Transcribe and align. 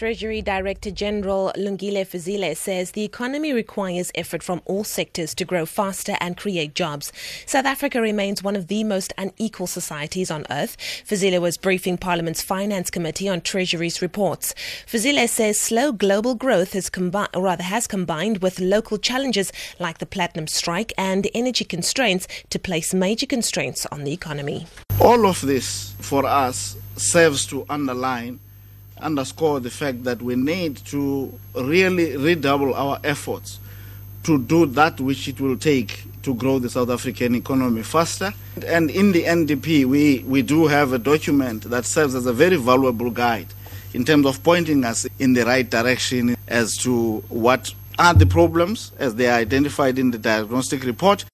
Treasury 0.00 0.40
Director 0.40 0.90
General 0.90 1.52
Lungile 1.58 2.06
Fuzile 2.06 2.56
says 2.56 2.92
the 2.92 3.04
economy 3.04 3.52
requires 3.52 4.10
effort 4.14 4.42
from 4.42 4.62
all 4.64 4.82
sectors 4.82 5.34
to 5.34 5.44
grow 5.44 5.66
faster 5.66 6.16
and 6.20 6.38
create 6.38 6.74
jobs. 6.74 7.12
South 7.44 7.66
Africa 7.66 8.00
remains 8.00 8.42
one 8.42 8.56
of 8.56 8.68
the 8.68 8.82
most 8.82 9.12
unequal 9.18 9.66
societies 9.66 10.30
on 10.30 10.46
earth. 10.48 10.78
Fuzile 11.06 11.38
was 11.38 11.58
briefing 11.58 11.98
Parliament's 11.98 12.40
Finance 12.40 12.88
Committee 12.88 13.28
on 13.28 13.42
Treasury's 13.42 14.00
reports. 14.00 14.54
Fuzile 14.86 15.28
says 15.28 15.60
slow 15.60 15.92
global 15.92 16.34
growth 16.34 16.72
has 16.72 16.88
combi- 16.88 17.28
rather 17.36 17.64
has 17.64 17.86
combined 17.86 18.38
with 18.38 18.58
local 18.58 18.96
challenges 18.96 19.52
like 19.78 19.98
the 19.98 20.06
platinum 20.06 20.46
strike 20.46 20.94
and 20.96 21.28
energy 21.34 21.66
constraints 21.66 22.26
to 22.48 22.58
place 22.58 22.94
major 22.94 23.26
constraints 23.26 23.84
on 23.92 24.04
the 24.04 24.14
economy. 24.14 24.66
All 24.98 25.26
of 25.26 25.42
this 25.42 25.94
for 25.98 26.24
us 26.24 26.74
serves 26.96 27.44
to 27.48 27.66
underline 27.68 28.40
underscore 29.00 29.60
the 29.60 29.70
fact 29.70 30.04
that 30.04 30.22
we 30.22 30.36
need 30.36 30.76
to 30.86 31.32
really 31.54 32.16
redouble 32.16 32.74
our 32.74 32.98
efforts 33.04 33.58
to 34.24 34.38
do 34.38 34.66
that 34.66 35.00
which 35.00 35.28
it 35.28 35.40
will 35.40 35.56
take 35.56 36.04
to 36.22 36.34
grow 36.34 36.58
the 36.58 36.68
South 36.68 36.90
African 36.90 37.34
economy 37.34 37.82
faster. 37.82 38.32
And 38.66 38.90
in 38.90 39.12
the 39.12 39.24
NDP, 39.24 39.86
we, 39.86 40.18
we 40.26 40.42
do 40.42 40.66
have 40.66 40.92
a 40.92 40.98
document 40.98 41.64
that 41.70 41.86
serves 41.86 42.14
as 42.14 42.26
a 42.26 42.32
very 42.32 42.56
valuable 42.56 43.10
guide 43.10 43.46
in 43.94 44.04
terms 44.04 44.26
of 44.26 44.42
pointing 44.42 44.84
us 44.84 45.06
in 45.18 45.32
the 45.32 45.44
right 45.44 45.68
direction 45.68 46.36
as 46.46 46.76
to 46.78 47.18
what 47.28 47.74
are 47.98 48.14
the 48.14 48.26
problems 48.26 48.92
as 48.98 49.14
they 49.14 49.26
are 49.26 49.38
identified 49.38 49.98
in 49.98 50.10
the 50.10 50.18
diagnostic 50.18 50.84
report 50.84 51.24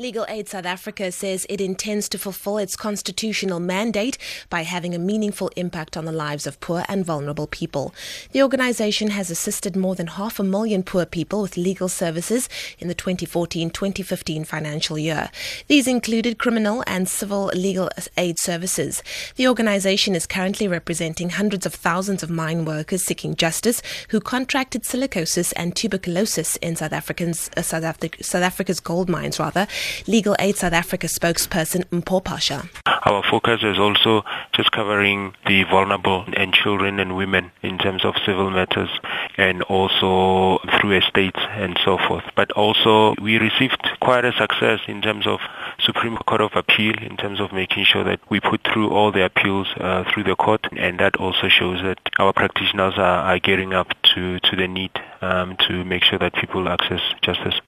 Legal 0.00 0.24
Aid 0.30 0.48
South 0.48 0.64
Africa 0.64 1.12
says 1.12 1.44
it 1.50 1.60
intends 1.60 2.08
to 2.08 2.16
fulfill 2.16 2.56
its 2.56 2.74
constitutional 2.74 3.60
mandate 3.60 4.16
by 4.48 4.62
having 4.62 4.94
a 4.94 4.98
meaningful 4.98 5.50
impact 5.56 5.94
on 5.94 6.06
the 6.06 6.10
lives 6.10 6.46
of 6.46 6.58
poor 6.58 6.84
and 6.88 7.04
vulnerable 7.04 7.46
people. 7.46 7.94
The 8.32 8.42
organization 8.42 9.10
has 9.10 9.30
assisted 9.30 9.76
more 9.76 9.94
than 9.94 10.06
half 10.06 10.38
a 10.38 10.42
million 10.42 10.84
poor 10.84 11.04
people 11.04 11.42
with 11.42 11.58
legal 11.58 11.90
services 11.90 12.48
in 12.78 12.88
the 12.88 12.94
2014-2015 12.94 14.46
financial 14.46 14.96
year. 14.96 15.28
These 15.66 15.86
included 15.86 16.38
criminal 16.38 16.82
and 16.86 17.06
civil 17.06 17.50
legal 17.54 17.90
aid 18.16 18.38
services. 18.38 19.02
The 19.36 19.48
organization 19.48 20.14
is 20.14 20.26
currently 20.26 20.66
representing 20.66 21.28
hundreds 21.28 21.66
of 21.66 21.74
thousands 21.74 22.22
of 22.22 22.30
mine 22.30 22.64
workers 22.64 23.04
seeking 23.04 23.36
justice 23.36 23.82
who 24.08 24.20
contracted 24.20 24.84
silicosis 24.84 25.52
and 25.56 25.76
tuberculosis 25.76 26.56
in 26.56 26.76
South 26.76 26.94
Africa's 26.94 27.50
uh, 27.54 27.60
South, 27.60 27.84
Africa, 27.84 28.24
South 28.24 28.42
Africa's 28.42 28.80
gold 28.80 29.10
mines 29.10 29.38
rather 29.38 29.66
Legal 30.06 30.36
Aid 30.38 30.56
South 30.56 30.72
Africa 30.72 31.06
spokesperson 31.06 31.84
Mpho 31.86 32.22
Pasha. 32.22 32.68
Our 33.04 33.22
focus 33.22 33.62
is 33.62 33.78
also 33.78 34.24
just 34.52 34.72
covering 34.72 35.34
the 35.46 35.64
vulnerable 35.64 36.24
and 36.34 36.52
children 36.52 37.00
and 37.00 37.16
women 37.16 37.50
in 37.62 37.78
terms 37.78 38.04
of 38.04 38.14
civil 38.26 38.50
matters 38.50 38.90
and 39.36 39.62
also 39.64 40.58
through 40.78 40.98
estates 40.98 41.40
and 41.50 41.78
so 41.84 41.96
forth. 41.96 42.24
But 42.36 42.52
also 42.52 43.14
we 43.20 43.38
received 43.38 43.88
quite 44.00 44.24
a 44.24 44.32
success 44.32 44.80
in 44.86 45.00
terms 45.00 45.26
of 45.26 45.40
Supreme 45.78 46.16
Court 46.18 46.42
of 46.42 46.52
Appeal 46.54 46.94
in 47.02 47.16
terms 47.16 47.40
of 47.40 47.52
making 47.52 47.84
sure 47.84 48.04
that 48.04 48.20
we 48.30 48.40
put 48.40 48.60
through 48.64 48.90
all 48.90 49.12
the 49.12 49.24
appeals 49.24 49.68
uh, 49.78 50.04
through 50.12 50.24
the 50.24 50.36
court 50.36 50.66
and 50.76 51.00
that 51.00 51.16
also 51.16 51.48
shows 51.48 51.80
that 51.82 51.98
our 52.18 52.32
practitioners 52.32 52.94
are, 52.96 53.20
are 53.32 53.38
gearing 53.38 53.72
up 53.72 53.88
to, 54.14 54.38
to 54.40 54.56
the 54.56 54.68
need 54.68 54.92
um, 55.20 55.56
to 55.68 55.84
make 55.84 56.04
sure 56.04 56.18
that 56.18 56.34
people 56.34 56.68
access 56.68 57.00
justice. 57.22 57.60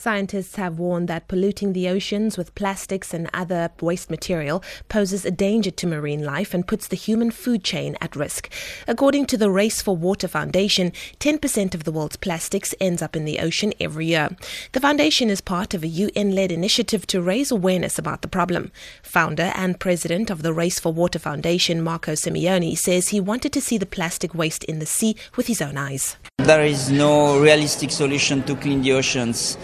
Scientists 0.00 0.56
have 0.56 0.78
warned 0.78 1.08
that 1.08 1.28
polluting 1.28 1.74
the 1.74 1.86
oceans 1.86 2.38
with 2.38 2.54
plastics 2.54 3.12
and 3.12 3.28
other 3.34 3.68
waste 3.82 4.08
material 4.08 4.64
poses 4.88 5.26
a 5.26 5.30
danger 5.30 5.70
to 5.70 5.86
marine 5.86 6.24
life 6.24 6.54
and 6.54 6.66
puts 6.66 6.88
the 6.88 6.96
human 6.96 7.30
food 7.30 7.62
chain 7.62 7.98
at 8.00 8.16
risk. 8.16 8.50
According 8.88 9.26
to 9.26 9.36
the 9.36 9.50
Race 9.50 9.82
for 9.82 9.94
Water 9.94 10.26
Foundation, 10.26 10.92
10% 11.18 11.74
of 11.74 11.84
the 11.84 11.92
world's 11.92 12.16
plastics 12.16 12.74
ends 12.80 13.02
up 13.02 13.14
in 13.14 13.26
the 13.26 13.40
ocean 13.40 13.74
every 13.78 14.06
year. 14.06 14.30
The 14.72 14.80
foundation 14.80 15.28
is 15.28 15.42
part 15.42 15.74
of 15.74 15.84
a 15.84 15.88
UN 15.88 16.34
led 16.34 16.50
initiative 16.50 17.06
to 17.08 17.20
raise 17.20 17.50
awareness 17.50 17.98
about 17.98 18.22
the 18.22 18.28
problem. 18.28 18.72
Founder 19.02 19.52
and 19.54 19.78
president 19.78 20.30
of 20.30 20.40
the 20.40 20.54
Race 20.54 20.80
for 20.80 20.94
Water 20.94 21.18
Foundation, 21.18 21.82
Marco 21.82 22.12
Simeoni, 22.12 22.74
says 22.74 23.08
he 23.08 23.20
wanted 23.20 23.52
to 23.52 23.60
see 23.60 23.76
the 23.76 23.84
plastic 23.84 24.34
waste 24.34 24.64
in 24.64 24.78
the 24.78 24.86
sea 24.86 25.14
with 25.36 25.46
his 25.46 25.60
own 25.60 25.76
eyes. 25.76 26.16
There 26.38 26.64
is 26.64 26.90
no 26.90 27.38
realistic 27.38 27.90
solution 27.90 28.42
to 28.44 28.56
clean 28.56 28.80
the 28.80 28.92
oceans. 28.94 29.58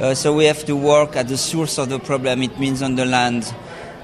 Uh, 0.00 0.14
so 0.14 0.34
we 0.34 0.46
have 0.46 0.64
to 0.64 0.74
work 0.74 1.16
at 1.16 1.28
the 1.28 1.36
source 1.36 1.78
of 1.78 1.88
the 1.88 1.98
problem, 1.98 2.42
it 2.42 2.58
means 2.58 2.82
on 2.82 2.96
the 2.96 3.04
land, 3.04 3.54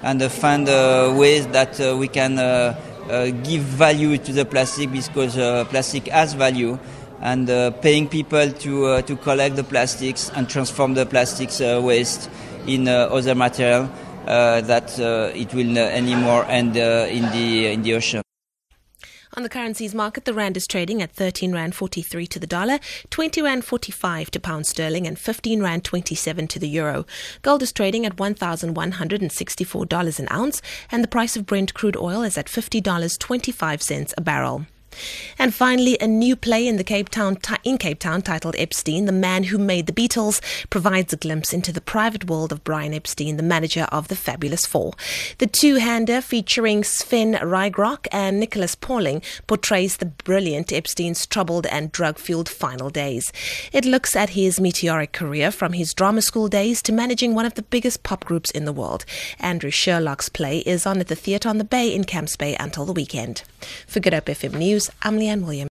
and 0.03 0.23
uh, 0.23 0.29
find 0.29 0.69
uh, 0.69 1.13
ways 1.17 1.47
that 1.49 1.81
uh, 1.81 1.97
we 1.97 2.07
can 2.07 2.39
uh, 2.39 2.79
uh, 3.11 3.31
give 3.43 3.63
value 3.63 4.19
to 4.19 4.33
the 4.33 4.45
plastic 4.45 4.93
because 4.93 5.35
plastic 5.69 6.07
has 6.09 6.35
value. 6.35 6.79
And 7.21 7.49
paying 7.83 8.07
people 8.09 8.49
to, 8.49 9.03
to 9.03 9.17
collect 9.17 9.57
the 9.57 9.65
plastics 9.65 10.31
and 10.37 10.49
transform 10.49 10.95
the 10.95 11.05
plastics 11.05 11.59
waste 11.59 12.31
in 12.65 12.87
other 12.87 13.35
material 13.35 13.91
that 14.25 14.97
it 15.35 15.53
will 15.53 15.79
anymore 15.79 16.45
end 16.45 16.77
in, 16.77 17.25
the, 17.25 17.73
in 17.73 17.83
the 17.83 17.95
ocean. 17.95 18.23
On 19.39 19.45
the 19.45 19.49
currencies 19.49 19.95
market, 19.95 20.25
the 20.25 20.35
rand 20.35 20.57
is 20.57 20.67
trading 20.67 21.01
at 21.01 21.13
13 21.13 21.53
rand 21.53 21.77
43 21.77 22.27
to 22.27 22.41
the 22.41 22.47
dollar, 22.49 22.81
20 23.11 23.41
rand 23.41 23.65
45 23.65 24.33
to 24.33 24.41
pound 24.41 24.67
sterling, 24.67 25.07
and 25.07 25.17
15 25.17 25.63
rand 25.63 25.85
27 25.85 26.49
to 26.49 26.59
the 26.59 26.69
euro. 26.69 27.07
Gold 27.43 27.63
is 27.63 27.73
trading 27.73 28.05
at 28.05 28.17
$1,164 28.17 30.19
an 30.19 30.29
ounce, 30.33 30.61
and 30.91 31.05
the 31.05 31.09
price 31.09 31.37
of 31.37 31.47
Brent 31.47 31.73
crude 31.73 31.97
oil 31.97 32.23
is 32.23 32.37
at 32.37 32.47
$50.25 32.47 34.15
a 34.17 34.21
barrel. 34.21 34.67
And 35.39 35.55
finally, 35.55 35.97
a 36.01 36.07
new 36.07 36.37
play 36.37 36.67
in 36.67 36.77
the 36.77 36.85
Cape 36.85 37.09
Town 37.09 37.39
in 37.65 37.79
Cape 37.79 37.99
Town 37.99 38.23
titled 38.23 38.57
Epstein, 38.59 39.07
the 39.07 39.13
man 39.13 39.45
who 39.45 39.59
made 39.59 39.87
the 39.87 39.93
Beatles, 39.93 40.41
provides 40.71 41.13
a 41.13 41.17
glimpse 41.17 41.53
into 41.53 41.73
the 41.73 41.81
private 41.81 42.29
world 42.29 42.53
of 42.53 42.65
Brian 42.65 42.95
Epstein, 42.95 43.37
the 43.37 43.43
manager 43.43 43.87
of 43.93 44.09
the 44.09 44.17
Fabulous 44.17 44.67
Four. 44.67 44.93
The 45.39 45.47
two-hander 45.47 46.21
featuring 46.21 46.85
Sven 46.85 47.35
Ruygrok 47.35 48.07
and 48.13 48.41
Nicholas 48.41 48.75
Pauling 48.75 49.23
portrays 49.47 49.97
the 49.97 50.07
brilliant 50.07 50.73
Epstein's 50.73 51.27
troubled 51.27 51.67
and 51.67 51.93
drug-fueled 51.93 52.49
final 52.49 52.91
days. 52.91 53.33
It 53.73 53.85
looks 53.85 54.17
at 54.17 54.31
his 54.31 54.61
meteoric 54.61 55.13
career 55.13 55.51
from 55.51 55.73
his 55.73 55.95
drama 55.95 56.23
school 56.23 56.49
days 56.49 56.83
to 56.83 56.93
managing 56.93 57.35
one 57.35 57.47
of 57.47 57.55
the 57.55 57.63
biggest 57.63 58.03
pop 58.03 58.25
groups 58.25 58.51
in 58.51 58.65
the 58.65 58.73
world. 58.73 59.05
Andrew 59.39 59.71
Sherlock's 59.71 60.29
play 60.29 60.59
is 60.61 60.87
on 60.87 61.01
at 61.01 61.09
the 61.09 61.15
Theatre 61.15 61.49
on 61.49 61.59
the 61.59 61.65
Bay 61.65 61.95
in 61.95 62.05
Camps 62.05 62.37
Bay 62.37 62.57
until 62.59 62.85
the 62.85 62.93
weekend. 62.93 63.43
For 63.87 64.01
Good 64.01 64.15
Hope 64.15 64.27
FM 64.27 64.55
News, 64.55 64.88
I'm 65.03 65.19
Leanne 65.19 65.45
Williams. 65.45 65.67